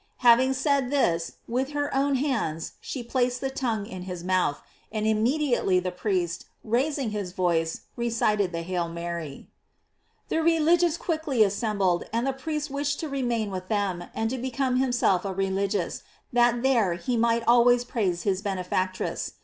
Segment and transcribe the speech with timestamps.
[0.25, 4.59] Having said this, with her own hands she plac ed the tongue in his mouth,
[4.91, 9.47] and immediately the priest, raising his voice, recited the "Hail Mary."
[10.29, 14.77] The religious quickly assembled, and the priest wished to remain with them, and to become
[14.77, 16.01] himself a religious,
[16.33, 19.33] that there he might always praise his benefactress.